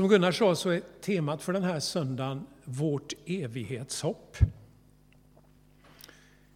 [0.00, 4.36] Som Gunnar sa så är temat för den här söndagen vårt evighetshopp.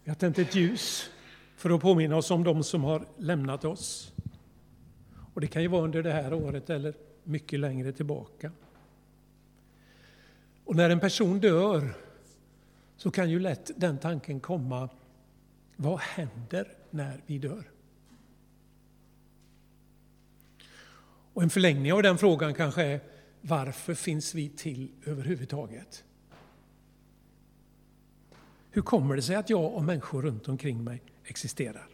[0.04, 1.10] Vi har tänt ett ljus
[1.56, 4.12] för att påminna oss om de som har lämnat oss.
[5.34, 6.94] Och det kan ju vara under det här året eller
[7.24, 8.50] mycket längre tillbaka.
[10.64, 11.94] Och när en person dör
[12.96, 14.88] så kan ju lätt den tanken komma,
[15.76, 17.70] vad händer när vi dör?
[21.32, 23.00] Och en förlängning av den frågan kanske är,
[23.46, 26.04] varför finns vi till överhuvudtaget?
[28.70, 31.88] Hur kommer det sig att jag och människor runt omkring mig existerar?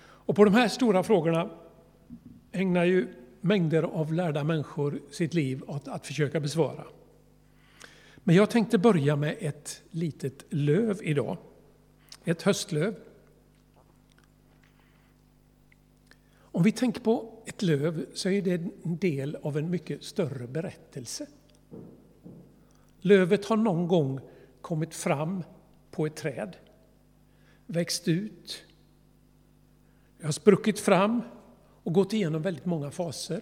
[0.00, 1.50] Och på de här stora frågorna
[2.52, 3.08] ägnar ju
[3.40, 6.84] mängder av lärda människor sitt liv åt att försöka besvara.
[8.16, 11.36] Men jag tänkte börja med ett litet löv idag.
[12.24, 12.94] Ett höstlöv.
[16.58, 18.52] Om vi tänker på ett löv så är det
[18.84, 21.26] en del av en mycket större berättelse.
[23.00, 24.20] Lövet har någon gång
[24.60, 25.44] kommit fram
[25.90, 26.56] på ett träd,
[27.66, 28.64] växt ut,
[30.22, 31.22] har spruckit fram
[31.82, 33.40] och gått igenom väldigt många faser.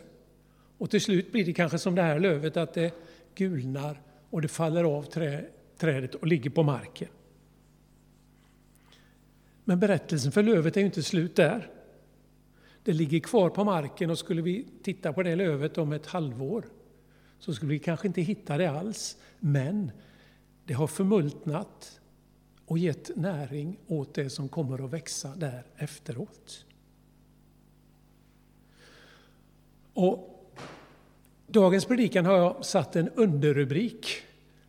[0.79, 2.95] Och till slut blir det kanske som det här lövet att det
[3.35, 4.01] gulnar
[4.31, 5.45] och det faller av trä,
[5.79, 7.09] trädet och ligger på marken.
[9.65, 11.71] Men berättelsen för lövet är ju inte slut där.
[12.87, 16.65] Det ligger kvar på marken och skulle vi titta på det lövet om ett halvår
[17.39, 19.17] så skulle vi kanske inte hitta det alls.
[19.41, 19.91] Men
[20.65, 22.01] det har förmultnat
[22.67, 26.65] och gett näring åt det som kommer att växa där efteråt.
[29.93, 30.49] Och
[31.47, 34.07] dagens predikan har jag satt en underrubrik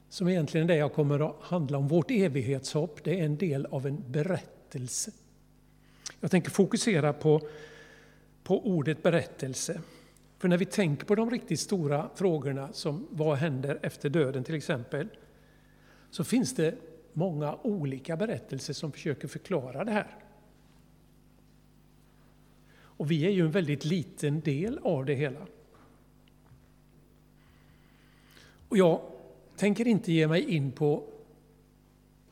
[0.09, 1.87] som egentligen är det jag kommer att handla om.
[1.87, 5.11] Vårt evighetshopp, det är en del av en berättelse.
[6.19, 7.41] Jag tänker fokusera på,
[8.47, 9.81] på ordet berättelse.
[10.37, 14.55] För när vi tänker på de riktigt stora frågorna som vad händer efter döden till
[14.55, 15.07] exempel,
[16.09, 16.75] så finns det
[17.13, 20.15] många olika berättelser som försöker förklara det här.
[22.79, 25.47] Och vi är ju en väldigt liten del av det hela.
[28.69, 29.01] Och jag
[29.55, 31.03] tänker inte ge mig in på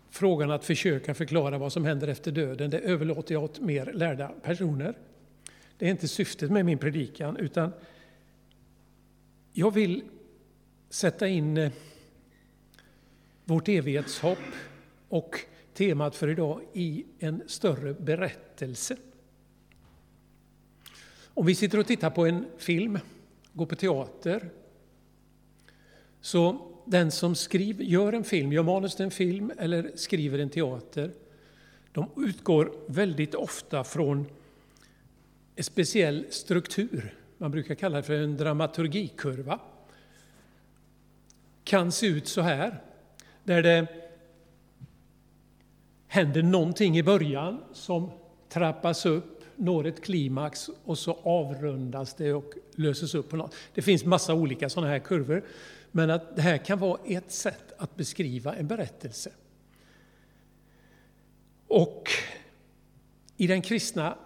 [0.09, 2.69] frågan att försöka förklara vad som händer efter döden.
[2.69, 4.95] Det överlåter jag åt mer lärda personer.
[5.77, 7.71] Det är inte syftet med min predikan, utan
[9.53, 10.03] jag vill
[10.89, 11.71] sätta in eh,
[13.45, 14.39] vårt evighetshopp
[15.09, 15.39] och
[15.73, 18.97] temat för idag i en större berättelse.
[21.23, 22.99] Om vi sitter och tittar på en film,
[23.53, 24.49] går på teater,
[26.21, 30.49] så den som skriver, gör en film, gör manus till en film eller skriver en
[30.49, 31.11] teater,
[31.91, 34.25] de utgår väldigt ofta från
[35.55, 37.13] en speciell struktur.
[37.37, 39.59] Man brukar kalla det för en dramaturgikurva.
[41.63, 42.81] Kan se ut så här,
[43.43, 43.87] där det
[46.07, 48.11] händer någonting i början som
[48.49, 53.55] trappas upp, når ett klimax och så avrundas det och löses upp på något.
[53.73, 55.45] Det finns massa olika sådana här kurvor.
[55.91, 59.31] Men att det här kan vara ett sätt att beskriva en berättelse.
[61.67, 62.09] Och
[63.37, 64.17] i den kristna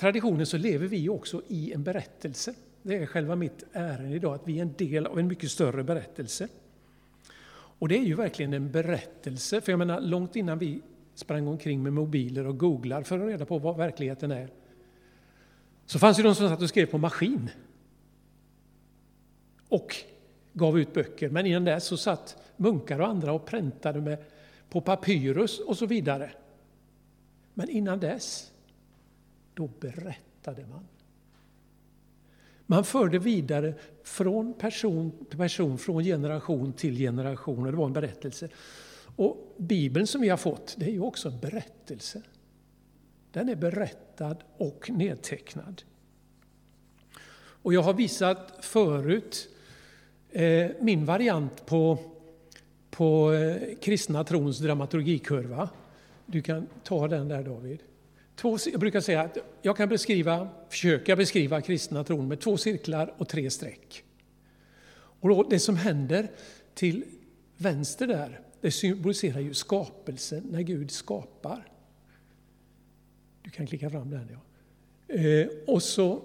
[0.00, 2.54] traditionen så lever vi också i en berättelse.
[2.82, 5.84] Det är själva mitt ärende idag, att vi är en del av en mycket större
[5.84, 6.48] berättelse.
[7.50, 10.80] Och det är ju verkligen en berättelse, för jag menar långt innan vi
[11.14, 14.48] sprang omkring med mobiler och googlar för att reda på vad verkligheten är,
[15.86, 17.50] så fanns det de som satt och skrev på maskin.
[19.68, 19.96] Och
[20.52, 21.30] gav ut böcker.
[21.30, 24.18] Men innan dess så satt munkar och andra och präntade med,
[24.70, 26.30] på papyrus och så vidare.
[27.54, 28.52] Men innan dess,
[29.58, 30.86] då berättade man.
[32.66, 37.66] Man förde vidare från person till person, från generation till generation.
[37.66, 38.48] Och det var en berättelse.
[39.16, 42.22] Och Bibeln som vi har fått, det är ju också en berättelse.
[43.32, 45.82] Den är berättad och nedtecknad.
[47.62, 49.48] Och jag har visat förut
[50.32, 51.98] Eh, min variant på,
[52.90, 55.68] på eh, kristna trons dramaturgikurva.
[56.26, 57.78] Du kan ta den där David.
[58.40, 63.14] Två, jag brukar säga att jag kan beskriva, försöka beskriva kristna tron med två cirklar
[63.18, 64.04] och tre streck.
[65.20, 66.30] Och då, det som händer
[66.74, 67.04] till
[67.56, 71.72] vänster där, det symboliserar ju skapelsen, när Gud skapar.
[73.42, 74.28] Du kan klicka fram den.
[74.32, 75.14] Ja.
[75.14, 76.22] Eh, och så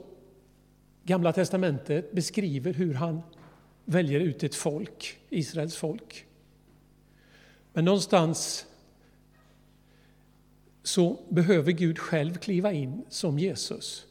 [1.03, 3.21] Gamla testamentet beskriver hur han
[3.85, 6.25] väljer ut ett folk, Israels folk.
[7.73, 8.65] Men någonstans
[10.83, 14.07] så behöver Gud själv kliva in som Jesus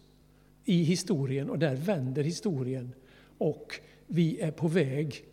[0.64, 2.94] i historien och där vänder historien
[3.38, 5.24] och vi är på väg,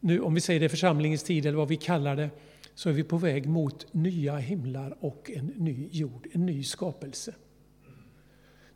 [0.00, 2.30] nu om vi säger det församlingens tid eller vad vi kallar det,
[2.74, 7.34] så är vi på väg mot nya himlar och en ny jord, en ny skapelse.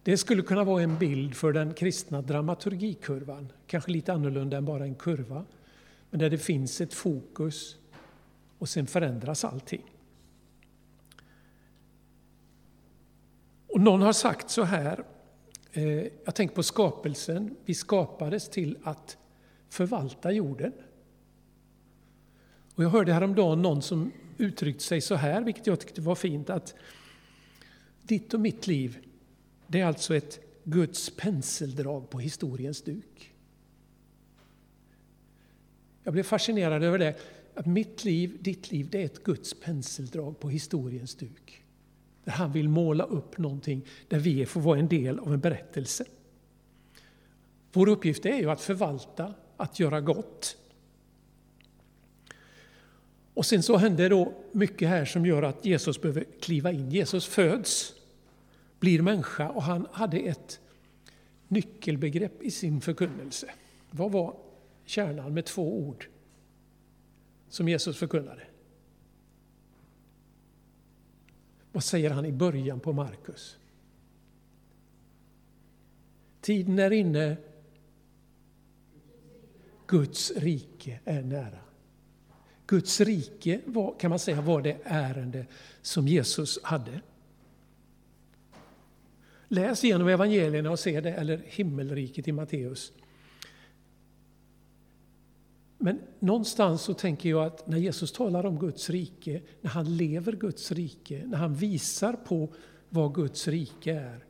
[0.03, 4.85] Det skulle kunna vara en bild för den kristna dramaturgikurvan, kanske lite annorlunda än bara
[4.85, 5.45] en kurva,
[6.11, 7.77] men där det finns ett fokus
[8.59, 9.96] och sen förändras allting.
[13.77, 15.05] Och någon har sagt så här,
[15.73, 19.19] eh, jag tänker på skapelsen, vi skapades till att
[19.69, 20.73] förvalta jorden.
[22.75, 26.51] Och jag hörde häromdagen någon som uttryckte sig så här, vilket jag tyckte var fint,
[26.51, 26.75] att
[28.03, 28.99] ditt och mitt liv,
[29.67, 33.35] det är alltså ett Guds penseldrag på historiens duk.
[36.03, 37.15] Jag blev fascinerad över det,
[37.55, 41.66] att mitt liv, ditt liv, det är ett Guds penseldrag på historiens duk.
[42.27, 46.05] Där han vill måla upp någonting, där vi får vara en del av en berättelse.
[47.73, 50.57] Vår uppgift är ju att förvalta, att göra gott.
[53.35, 56.91] Och sen så händer då mycket här som gör att Jesus behöver kliva in.
[56.91, 57.95] Jesus föds,
[58.81, 60.61] blir människa och han hade ett
[61.49, 63.51] nyckelbegrepp i sin förkunnelse.
[63.91, 64.37] Vad var
[64.85, 66.07] kärnan med två ord
[67.49, 68.43] som Jesus förkunnade?
[71.77, 73.59] Vad säger han i början på Markus?
[76.41, 77.37] Tiden är inne.
[79.87, 81.59] Guds rike är nära.
[82.67, 85.47] Guds rike var, kan man säga var det ärende
[85.83, 87.01] som Jesus hade.
[89.49, 92.93] Läs igenom evangelierna och se det, eller himmelriket i Matteus.
[95.79, 100.33] Men någonstans så tänker jag att när Jesus talar om Guds rike, när han lever
[100.33, 102.55] Guds rike, när han visar på
[102.89, 104.25] vad Guds rike är,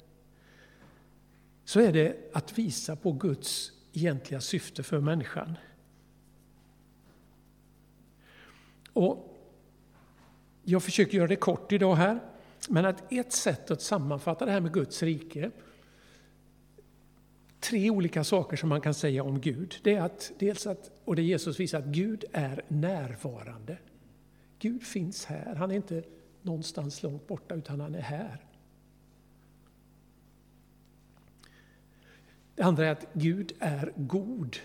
[1.64, 5.54] så är det att visa på Guds egentliga syfte för människan.
[8.92, 9.36] Och
[10.62, 12.20] jag försöker göra det kort idag här,
[12.68, 15.50] men att ett sätt att sammanfatta det här med Guds rike,
[17.60, 19.74] tre olika saker som man kan säga om Gud.
[19.82, 23.78] Det är att, dels att, och det Jesus visar, att Gud är närvarande.
[24.58, 26.02] Gud finns här, han är inte
[26.42, 28.44] någonstans långt borta, utan han är här.
[32.54, 34.56] Det andra är att Gud är god.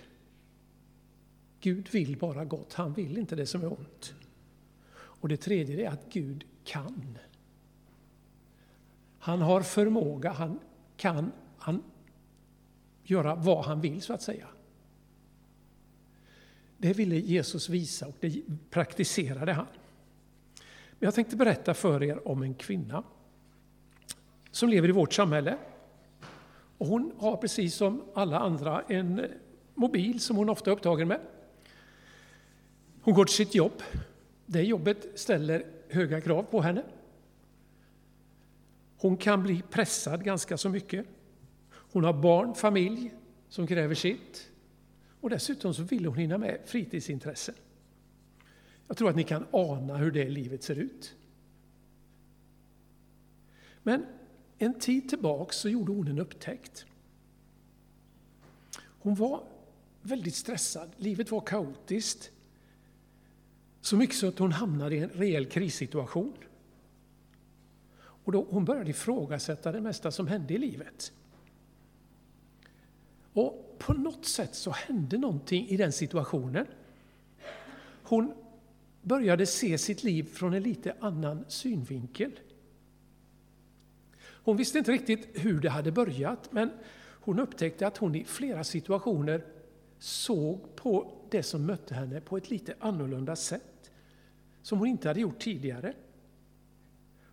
[1.60, 4.14] Gud vill bara gott, han vill inte det som är ont.
[4.94, 7.18] Och det tredje är att Gud kan.
[9.20, 10.60] Han har förmåga, han
[10.98, 11.84] kan han
[13.12, 14.48] göra vad han vill, så att säga.
[16.78, 19.68] Det ville Jesus visa och det praktiserade han.
[20.92, 23.04] Men jag tänkte berätta för er om en kvinna
[24.52, 25.58] som lever i vårt samhälle.
[26.78, 29.26] Och hon har precis som alla andra en
[29.74, 31.20] mobil som hon ofta är upptagen med.
[33.02, 33.84] Hon går till sitt jobb
[34.52, 36.84] det jobbet ställer höga krav på henne.
[38.98, 41.06] Hon kan bli pressad ganska så mycket.
[41.92, 43.14] Hon har barn, familj
[43.50, 44.52] som kräver sitt.
[45.22, 47.56] Och dessutom så vill hon hinna med fritidsintressen.
[48.88, 51.16] Jag tror att ni kan ana hur det livet ser ut.
[53.84, 54.06] Men
[54.58, 56.86] en tid tillbaks så gjorde hon en upptäckt.
[58.78, 59.44] Hon var
[60.02, 62.32] väldigt stressad, livet var kaotiskt.
[63.82, 66.34] Så mycket så att hon hamnade i en rejäl krissituation.
[68.00, 71.14] Och då hon började ifrågasätta det mesta som hände i livet.
[73.34, 76.66] Och på något sätt så hände någonting i den situationen.
[78.04, 78.34] Hon
[79.02, 82.32] började se sitt liv från en lite annan synvinkel.
[84.24, 86.70] Hon visste inte riktigt hur det hade börjat, men
[87.22, 89.46] hon upptäckte att hon i flera situationer
[90.00, 93.92] såg på det som mötte henne på ett lite annorlunda sätt
[94.62, 95.94] som hon inte hade gjort tidigare.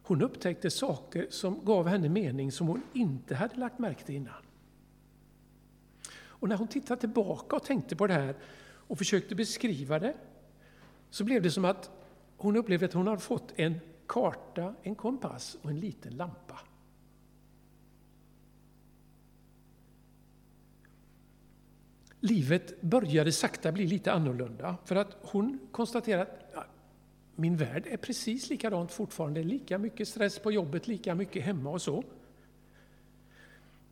[0.03, 4.48] Hon upptäckte saker som gav henne mening som hon inte hade lagt märke till innan.
[6.41, 10.15] Och när hon tittade tillbaka och tänkte på det här och försökte beskriva det,
[11.11, 11.91] så blev det som att
[12.37, 16.61] hon upplevde att hon hade fått en karta, en kompass och en liten lampa.
[22.21, 26.23] Livet började sakta bli lite annorlunda, för att hon konstaterade
[26.55, 26.67] att
[27.35, 29.43] min värld är precis likadant fortfarande.
[29.43, 32.05] Lika mycket stress på jobbet, lika mycket hemma och så.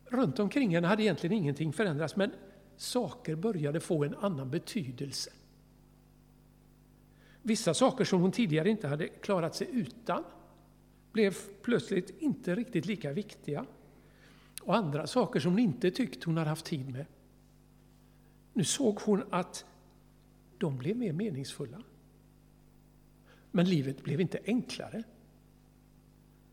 [0.09, 2.31] Runt omkring henne hade egentligen ingenting förändrats, men
[2.77, 5.31] saker började få en annan betydelse.
[7.41, 10.23] Vissa saker som hon tidigare inte hade klarat sig utan
[11.11, 13.65] blev plötsligt inte riktigt lika viktiga.
[14.61, 17.05] Och andra saker som hon inte tyckt hon hade haft tid med.
[18.53, 19.65] Nu såg hon att
[20.57, 21.83] de blev mer meningsfulla.
[23.51, 25.03] Men livet blev inte enklare.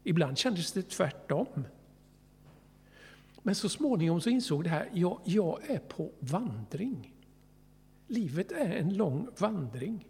[0.05, 1.65] Ibland kändes det tvärtom.
[3.47, 7.15] Men så småningom så insåg det här, jag, jag är på vandring.
[8.07, 10.07] Livet är en lång vandring.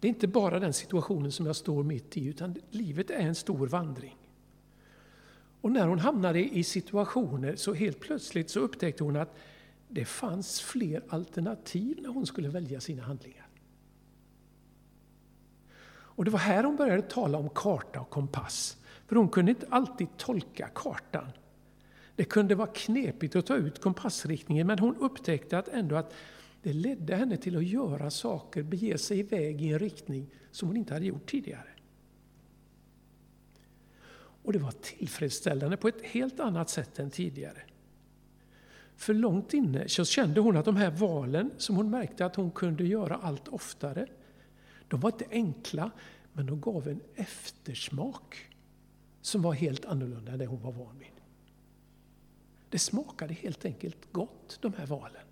[0.00, 3.34] Det är inte bara den situationen som jag står mitt i, utan livet är en
[3.34, 4.16] stor vandring.
[5.60, 9.36] Och när hon hamnade i situationer så helt plötsligt så upptäckte hon att
[9.88, 13.48] det fanns fler alternativ när hon skulle välja sina handlingar.
[15.90, 18.76] Och det var här hon började tala om karta och kompass.
[19.08, 21.26] För hon kunde inte alltid tolka kartan.
[22.16, 26.14] Det kunde vara knepigt att ta ut kompassriktningen men hon upptäckte att ändå att
[26.62, 30.76] det ledde henne till att göra saker, bege sig iväg i en riktning som hon
[30.76, 31.68] inte hade gjort tidigare.
[34.42, 37.62] Och det var tillfredsställande på ett helt annat sätt än tidigare.
[38.96, 42.50] För långt inne så kände hon att de här valen som hon märkte att hon
[42.50, 44.06] kunde göra allt oftare,
[44.88, 45.90] de var inte enkla,
[46.32, 48.48] men de gav en eftersmak
[49.28, 51.08] som var helt annorlunda än det hon var van vid.
[52.68, 55.22] Det smakade helt enkelt gott, de här valen.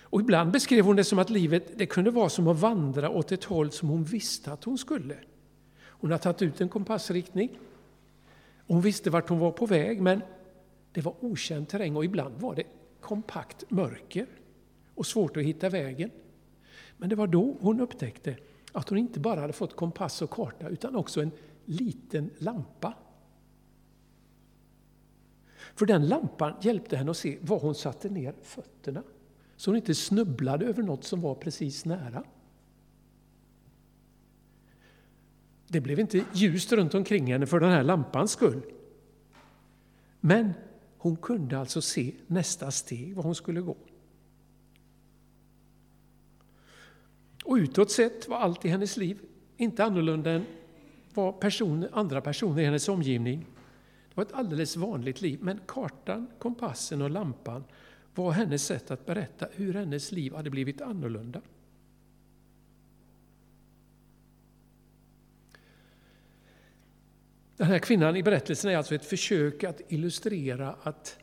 [0.00, 3.32] Och ibland beskrev hon det som att livet det kunde vara som att vandra åt
[3.32, 5.16] ett håll som hon visste att hon skulle.
[5.80, 7.58] Hon har tagit ut en kompassriktning.
[8.66, 10.22] Hon visste vart hon var på väg, men
[10.92, 12.64] det var okänd terräng och ibland var det
[13.00, 14.26] kompakt mörker
[14.94, 16.10] och svårt att hitta vägen.
[16.96, 18.36] Men det var då hon upptäckte
[18.72, 21.30] att hon inte bara hade fått kompass och karta utan också en
[21.64, 22.94] liten lampa.
[25.74, 29.02] För den lampan hjälpte henne att se var hon satte ner fötterna
[29.56, 32.24] så hon inte snubblade över något som var precis nära.
[35.68, 38.62] Det blev inte ljust runt omkring henne för den här lampans skull.
[40.20, 40.52] Men
[40.98, 43.76] hon kunde alltså se nästa steg, var hon skulle gå.
[47.50, 49.18] Och utåt sett var allt i hennes liv
[49.56, 50.46] inte annorlunda än
[51.14, 53.46] vad person, andra personer i hennes omgivning.
[54.08, 57.64] Det var ett alldeles vanligt liv, men kartan, kompassen och lampan
[58.14, 61.40] var hennes sätt att berätta hur hennes liv hade blivit annorlunda.
[67.56, 71.18] Den här kvinnan i berättelsen är alltså ett försök att illustrera att,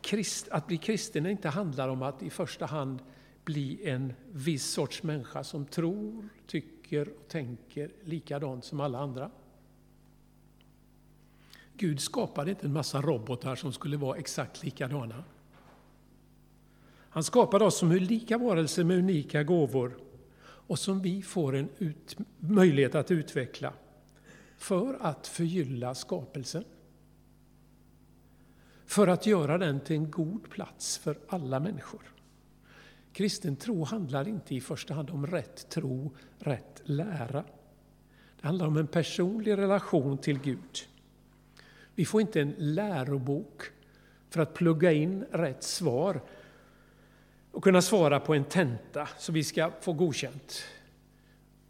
[0.00, 3.02] krist, att bli kristen inte handlar om att i första hand
[3.50, 9.30] bli en viss sorts människa som tror, tycker och tänker likadant som alla andra.
[11.76, 15.24] Gud skapade inte en massa robotar som skulle vara exakt likadana.
[17.10, 19.98] Han skapade oss som lika varelser med unika gåvor
[20.42, 23.72] och som vi får en ut, möjlighet att utveckla
[24.58, 26.64] för att förgylla skapelsen.
[28.86, 32.19] För att göra den till en god plats för alla människor.
[33.12, 37.44] Kristen tro handlar inte i första hand om rätt tro, rätt lära.
[38.40, 40.78] Det handlar om en personlig relation till Gud.
[41.94, 43.62] Vi får inte en lärobok
[44.30, 46.20] för att plugga in rätt svar
[47.50, 50.62] och kunna svara på en tenta så vi ska få godkänt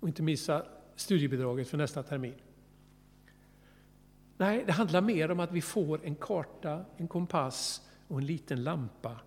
[0.01, 0.67] och inte missa
[0.97, 2.35] studiebidraget för nästa termin.
[4.37, 8.65] Nej, det handlar mer om att vi får en karta, en kompass och en liten
[8.65, 9.21] lampa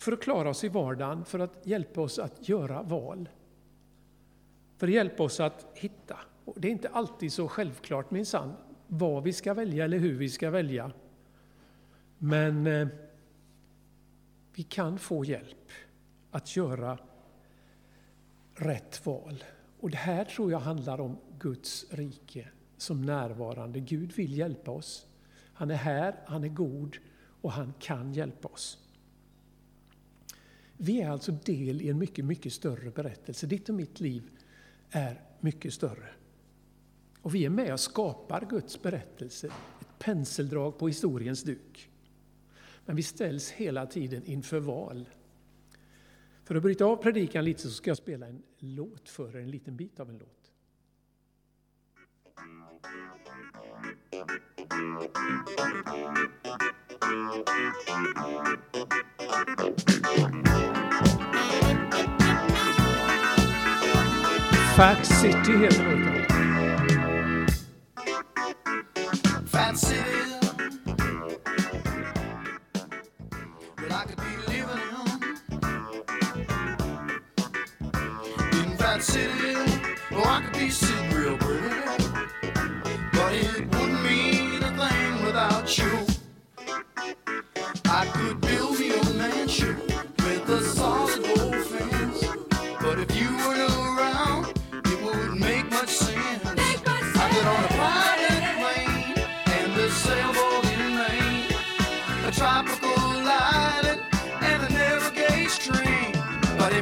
[0.00, 3.28] för att klara oss i vardagen, för att hjälpa oss att göra val.
[4.76, 6.18] För att hjälpa oss att hitta.
[6.44, 8.52] Och det är inte alltid så självklart minsann
[8.86, 10.92] vad vi ska välja eller hur vi ska välja.
[12.18, 12.88] Men eh,
[14.54, 15.70] vi kan få hjälp
[16.30, 16.98] att göra
[18.54, 19.44] rätt val.
[19.80, 23.80] Och det här tror jag handlar om Guds rike som närvarande.
[23.80, 25.06] Gud vill hjälpa oss.
[25.54, 26.96] Han är här, han är god
[27.40, 28.79] och han kan hjälpa oss.
[30.82, 33.46] Vi är alltså del i en mycket, mycket större berättelse.
[33.46, 34.30] Ditt och mitt liv
[34.90, 36.08] är mycket större.
[37.22, 39.46] Och vi är med och skapar Guds berättelse,
[39.80, 41.90] ett penseldrag på historiens duk.
[42.84, 45.08] Men vi ställs hela tiden inför val.
[46.44, 49.50] För att bryta av predikan lite så ska jag spela en låt för er, en
[49.50, 50.52] liten bit av en låt.
[64.76, 67.46] Fat City heter låten.
[69.46, 70.00] Fat City
[73.90, 74.84] I could be living
[78.52, 79.56] in In Fat City
[80.12, 81.09] Oh, I could be sitting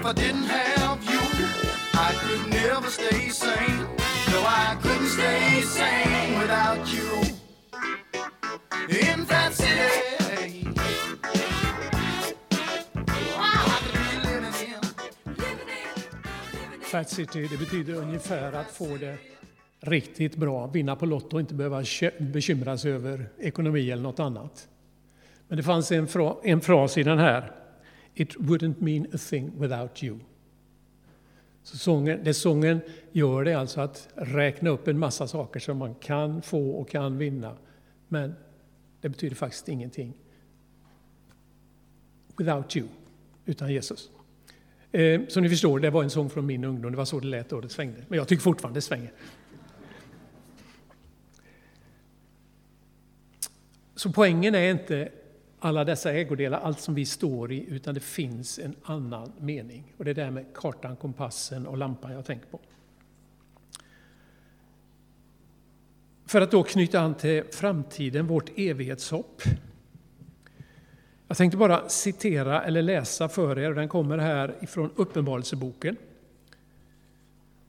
[0.09, 1.21] I didn't have you,
[1.93, 3.81] I could never stay sane.
[4.33, 7.11] No, I couldn't stay sane without you.
[8.89, 10.69] In that city.
[16.81, 19.17] Fat City, det betyder ungefär att få det
[19.81, 21.85] riktigt bra, vinna på Lotto och inte behöva
[22.19, 24.69] bekymra sig över ekonomi eller något annat.
[25.49, 27.59] Men det fanns en, fra, en fras i den här.
[28.19, 30.19] It wouldn't mean a thing without you.
[31.63, 32.81] Så sången, det sången
[33.13, 37.19] gör det alltså att räkna upp en massa saker som man kan få och kan
[37.19, 37.57] vinna.
[38.09, 38.35] Men
[39.01, 40.15] det betyder faktiskt ingenting.
[42.37, 42.89] Without you,
[43.45, 44.11] utan Jesus.
[44.93, 46.91] Eh, som ni förstår, det var en sång från min ungdom.
[46.91, 48.05] Det var så det lät då det svängde.
[48.09, 49.13] Men jag tycker fortfarande det svänger.
[53.95, 55.09] Så poängen är inte
[55.61, 59.95] alla dessa ägodelar, allt som vi står i, utan det finns en annan mening.
[59.97, 62.61] Och det är det här med kartan, kompassen och lampan jag tänker på.
[66.27, 69.43] För att då knyta an till framtiden, vårt evighetshopp.
[71.29, 75.97] Jag tänkte bara citera eller läsa för er, den kommer här ifrån Uppenbarelseboken.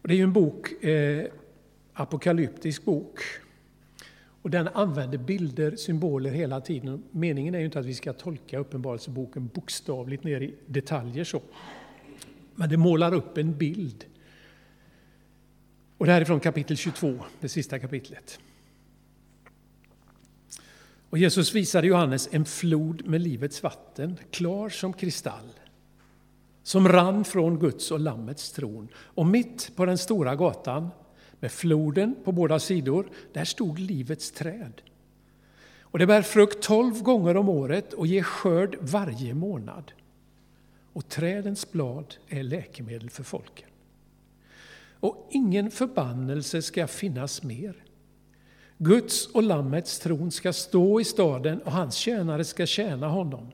[0.01, 1.25] Det är ju en bok, eh,
[1.93, 3.19] apokalyptisk bok.
[4.41, 7.03] Och den använder bilder, symboler hela tiden.
[7.11, 11.41] Meningen är ju inte att vi ska tolka Uppenbarelseboken bokstavligt ner i detaljer så.
[12.55, 14.05] Men det målar upp en bild.
[15.97, 18.39] Och det här är från kapitel 22, det sista kapitlet.
[21.09, 25.59] Och Jesus visade Johannes en flod med livets vatten, klar som kristall,
[26.63, 28.87] som rann från Guds och Lammets tron.
[28.95, 30.89] Och mitt på den stora gatan,
[31.39, 34.81] med floden på båda sidor, där stod livets träd.
[35.81, 39.91] Och det bär frukt tolv gånger om året och ger skörd varje månad.
[40.93, 43.69] Och trädens blad är läkemedel för folken.
[44.99, 47.83] Och ingen förbannelse ska finnas mer.
[48.77, 53.51] Guds och Lammets tron ska stå i staden och hans tjänare ska tjäna honom.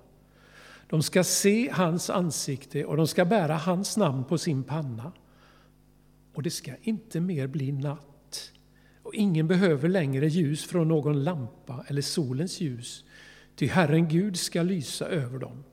[0.90, 5.12] De ska se hans ansikte och de ska bära hans namn på sin panna.
[6.36, 8.52] Och det ska inte mer bli natt.
[9.04, 13.06] Och ingen behöver längre ljus från någon lampa eller solens ljus,
[13.56, 15.64] ty Herren Gud ska lysa över dem.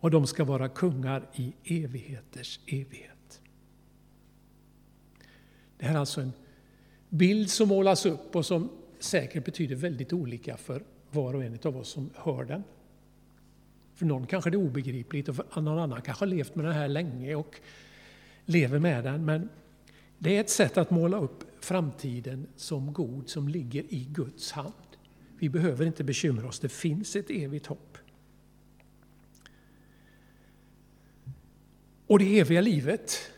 [0.00, 3.40] Och de ska vara kungar i evigheters evighet.
[5.78, 6.32] Det här är alltså en
[7.08, 11.76] bild som målas upp och som säkert betyder väldigt olika för var och en av
[11.76, 12.64] oss som hör den.
[13.94, 16.74] För någon kanske det är obegripligt och för någon annan kanske har levt med den
[16.74, 17.60] här länge och
[18.44, 19.24] lever med den.
[19.24, 19.48] Men
[20.18, 24.74] det är ett sätt att måla upp framtiden som god, som ligger i Guds hand.
[25.38, 27.98] Vi behöver inte bekymra oss, det finns ett evigt hopp.
[32.06, 33.30] Och det eviga livet,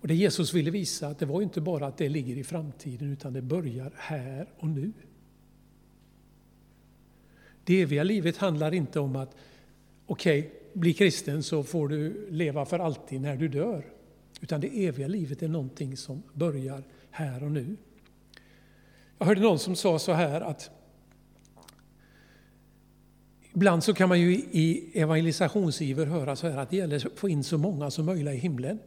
[0.00, 3.12] och det Jesus ville visa, att det var inte bara att det ligger i framtiden,
[3.12, 4.92] utan det börjar här och nu.
[7.64, 9.36] Det eviga livet handlar inte om att,
[10.06, 13.84] okej, okay, bli kristen så får du leva för alltid när du dör.
[14.40, 17.76] Utan det eviga livet är någonting som börjar här och nu.
[19.18, 20.70] Jag hörde någon som sa så här att
[23.54, 27.28] Ibland så kan man ju i evangelisationsiver höra så här att det gäller att få
[27.28, 28.78] in så många som möjligt i himlen.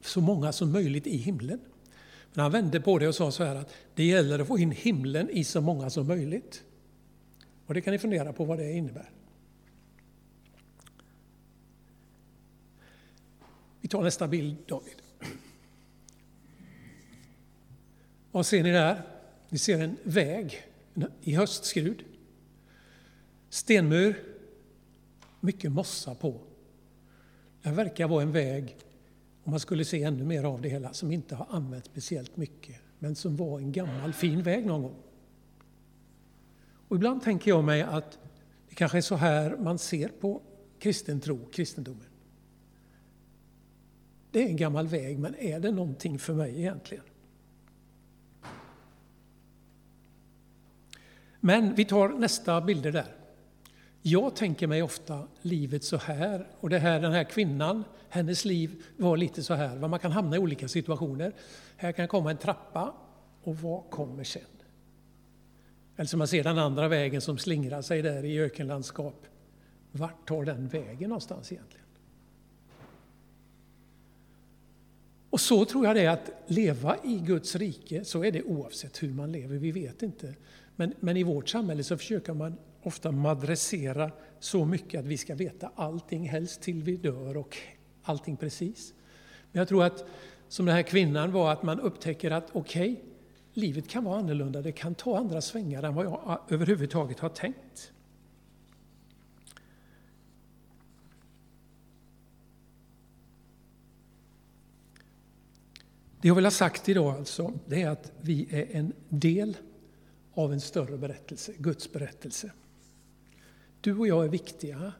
[0.00, 1.60] Så många som möjligt i himlen.
[2.32, 4.70] Men han vände på det och sa så här att det gäller att få in
[4.70, 6.62] himlen i så många som möjligt.
[7.66, 9.10] Och det kan ni fundera på vad det innebär.
[13.84, 15.02] Vi tar nästa bild, David.
[18.32, 19.02] Vad ser ni där?
[19.48, 20.62] Ni ser en väg
[21.20, 22.04] i höstskrud.
[23.48, 24.24] Stenmur,
[25.40, 26.40] mycket mossa på.
[27.62, 28.76] Det verkar vara en väg,
[29.42, 32.76] om man skulle se ännu mer av det hela, som inte har använts speciellt mycket,
[32.98, 35.02] men som var en gammal fin väg någon gång.
[36.88, 38.18] Och ibland tänker jag mig att
[38.68, 40.42] det kanske är så här man ser på
[40.78, 42.13] kristen tro, kristendomen.
[44.34, 47.04] Det är en gammal väg, men är det någonting för mig egentligen?
[51.40, 53.14] Men vi tar nästa bilder där.
[54.02, 58.82] Jag tänker mig ofta livet så här, och det här, den här kvinnan, hennes liv
[58.96, 61.32] var lite så här, man kan hamna i olika situationer.
[61.76, 62.94] Här kan komma en trappa,
[63.42, 64.42] och vad kommer sen?
[65.96, 69.26] Eller som man ser den andra vägen som slingrar sig där i ökenlandskap.
[69.92, 71.83] Vart tar den vägen någonstans egentligen?
[75.34, 79.02] Och så tror jag det är att leva i Guds rike, så är det oavsett
[79.02, 80.34] hur man lever, vi vet inte.
[80.76, 85.34] Men, men i vårt samhälle så försöker man ofta madressera så mycket att vi ska
[85.34, 87.56] veta allting, helst till vi dör och
[88.02, 88.94] allting precis.
[89.52, 90.04] Men jag tror att,
[90.48, 93.04] som den här kvinnan var, att man upptäcker att okej, okay,
[93.52, 97.92] livet kan vara annorlunda, det kan ta andra svängar än vad jag överhuvudtaget har tänkt.
[106.24, 109.56] Det jag vill ha sagt idag alltså, det är att vi är en del
[110.34, 112.52] av en större berättelse, Guds berättelse.
[113.80, 114.92] Du och jag är viktiga.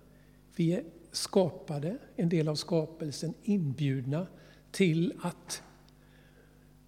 [0.56, 4.26] Vi är skapade, en del av skapelsen, inbjudna
[4.70, 5.62] till att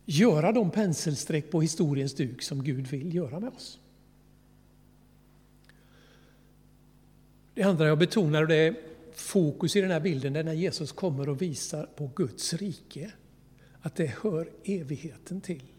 [0.05, 3.79] göra de penselstreck på historiens duk som Gud vill göra med oss.
[7.55, 8.77] Det andra jag betonar, och det är
[9.15, 13.13] fokus i den här bilden, det är när Jesus kommer och visar på Guds rike.
[13.87, 15.73] Att det hör evigheten till.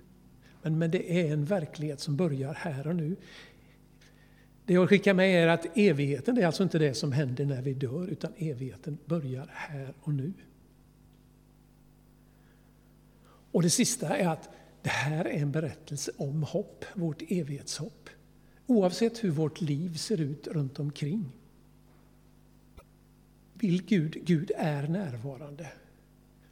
[0.61, 3.15] Men, men det är en verklighet som börjar här och nu.
[4.65, 7.61] Det jag skickar med er är att evigheten är alltså inte det som händer när
[7.61, 10.33] vi dör, utan evigheten börjar här och nu.
[13.51, 14.49] Och det sista är att
[14.81, 18.09] det här är en berättelse om hopp, vårt evighetshopp.
[18.67, 21.31] Oavsett hur vårt liv ser ut runt omkring.
[23.53, 25.67] Vill Gud, Gud är närvarande.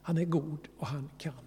[0.02, 1.45] Han är god och han kan